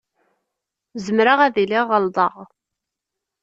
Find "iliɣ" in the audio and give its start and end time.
1.63-1.85